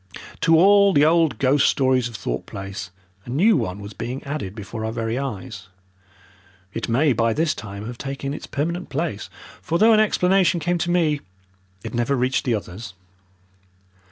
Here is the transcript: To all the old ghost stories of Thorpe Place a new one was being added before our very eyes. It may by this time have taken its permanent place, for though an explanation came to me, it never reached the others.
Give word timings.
To 0.39 0.55
all 0.57 0.93
the 0.93 1.05
old 1.05 1.37
ghost 1.37 1.69
stories 1.69 2.07
of 2.09 2.15
Thorpe 2.15 2.47
Place 2.47 2.89
a 3.25 3.29
new 3.29 3.55
one 3.55 3.79
was 3.79 3.93
being 3.93 4.23
added 4.23 4.55
before 4.55 4.83
our 4.83 4.91
very 4.91 5.15
eyes. 5.19 5.67
It 6.73 6.89
may 6.89 7.13
by 7.13 7.33
this 7.33 7.53
time 7.53 7.85
have 7.85 7.99
taken 7.99 8.33
its 8.33 8.47
permanent 8.47 8.89
place, 8.89 9.29
for 9.61 9.77
though 9.77 9.93
an 9.93 9.99
explanation 9.99 10.59
came 10.59 10.79
to 10.79 10.89
me, 10.89 11.21
it 11.83 11.93
never 11.93 12.15
reached 12.15 12.45
the 12.45 12.55
others. 12.55 12.95